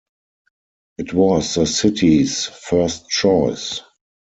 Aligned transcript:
It 0.97 1.13
was 1.13 1.53
the 1.53 1.67
city's 1.67 2.47
first 2.47 3.07
choice. 3.07 3.81